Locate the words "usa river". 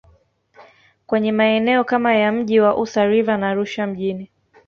2.77-3.37